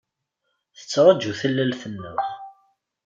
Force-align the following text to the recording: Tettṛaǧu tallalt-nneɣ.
Tettṛaǧu 0.77 1.33
tallalt-nneɣ. 1.39 2.17